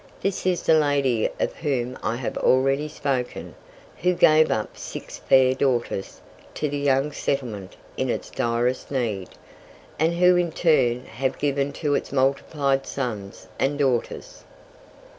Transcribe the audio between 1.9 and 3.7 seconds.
I have already spoken,